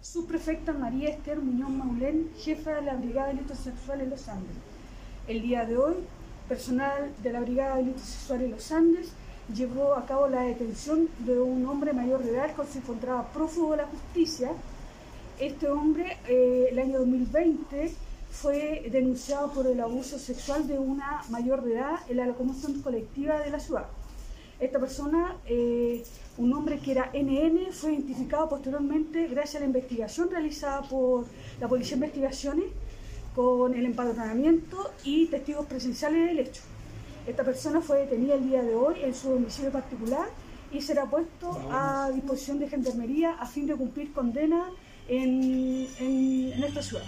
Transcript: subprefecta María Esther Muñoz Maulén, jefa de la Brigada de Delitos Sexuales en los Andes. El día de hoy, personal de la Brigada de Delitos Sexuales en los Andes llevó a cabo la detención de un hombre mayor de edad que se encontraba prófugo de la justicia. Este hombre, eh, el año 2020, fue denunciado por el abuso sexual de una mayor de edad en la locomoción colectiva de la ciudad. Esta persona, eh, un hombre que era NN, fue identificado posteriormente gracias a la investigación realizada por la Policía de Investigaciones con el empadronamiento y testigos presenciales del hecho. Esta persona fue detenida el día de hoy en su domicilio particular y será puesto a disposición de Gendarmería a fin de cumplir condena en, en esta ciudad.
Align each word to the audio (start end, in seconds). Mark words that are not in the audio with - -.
subprefecta 0.00 0.72
María 0.72 1.10
Esther 1.10 1.40
Muñoz 1.40 1.70
Maulén, 1.70 2.30
jefa 2.38 2.72
de 2.72 2.82
la 2.82 2.94
Brigada 2.94 3.28
de 3.28 3.34
Delitos 3.34 3.58
Sexuales 3.58 4.04
en 4.04 4.10
los 4.10 4.28
Andes. 4.28 4.56
El 5.26 5.42
día 5.42 5.64
de 5.66 5.76
hoy, 5.76 5.94
personal 6.48 7.12
de 7.22 7.32
la 7.32 7.40
Brigada 7.40 7.76
de 7.76 7.82
Delitos 7.82 8.02
Sexuales 8.02 8.44
en 8.44 8.50
los 8.52 8.72
Andes 8.72 9.12
llevó 9.54 9.94
a 9.94 10.06
cabo 10.06 10.28
la 10.28 10.42
detención 10.42 11.08
de 11.20 11.40
un 11.40 11.66
hombre 11.66 11.92
mayor 11.92 12.22
de 12.22 12.30
edad 12.30 12.54
que 12.54 12.64
se 12.66 12.78
encontraba 12.78 13.28
prófugo 13.32 13.72
de 13.72 13.78
la 13.78 13.86
justicia. 13.86 14.50
Este 15.40 15.68
hombre, 15.68 16.16
eh, 16.28 16.68
el 16.70 16.78
año 16.78 16.98
2020, 16.98 17.92
fue 18.30 18.88
denunciado 18.92 19.52
por 19.52 19.66
el 19.66 19.80
abuso 19.80 20.18
sexual 20.18 20.68
de 20.68 20.78
una 20.78 21.22
mayor 21.30 21.62
de 21.64 21.74
edad 21.74 21.96
en 22.08 22.18
la 22.18 22.26
locomoción 22.26 22.80
colectiva 22.82 23.40
de 23.40 23.50
la 23.50 23.58
ciudad. 23.58 23.86
Esta 24.60 24.80
persona, 24.80 25.36
eh, 25.46 26.02
un 26.36 26.52
hombre 26.52 26.80
que 26.80 26.90
era 26.90 27.10
NN, 27.14 27.72
fue 27.72 27.92
identificado 27.92 28.48
posteriormente 28.48 29.28
gracias 29.28 29.56
a 29.56 29.60
la 29.60 29.66
investigación 29.66 30.30
realizada 30.30 30.82
por 30.82 31.26
la 31.60 31.68
Policía 31.68 31.96
de 31.96 32.06
Investigaciones 32.06 32.66
con 33.36 33.74
el 33.74 33.84
empadronamiento 33.84 34.90
y 35.04 35.26
testigos 35.26 35.66
presenciales 35.66 36.26
del 36.26 36.40
hecho. 36.40 36.62
Esta 37.24 37.44
persona 37.44 37.80
fue 37.80 37.98
detenida 37.98 38.34
el 38.34 38.48
día 38.48 38.62
de 38.62 38.74
hoy 38.74 38.96
en 39.02 39.14
su 39.14 39.30
domicilio 39.30 39.70
particular 39.70 40.26
y 40.72 40.80
será 40.80 41.06
puesto 41.06 41.56
a 41.70 42.10
disposición 42.12 42.58
de 42.58 42.68
Gendarmería 42.68 43.34
a 43.38 43.46
fin 43.46 43.66
de 43.66 43.76
cumplir 43.76 44.12
condena 44.12 44.70
en, 45.06 45.86
en 46.00 46.64
esta 46.64 46.82
ciudad. 46.82 47.04